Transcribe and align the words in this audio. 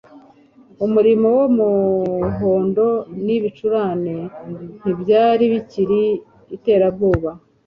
Umuriro 0.85 1.27
wumuhondo 1.37 2.85
n 3.25 3.27
ibicurane 3.37 4.15
ntibyari 4.81 5.43
bikiri 5.53 6.01
iterabwoba. 6.55 7.29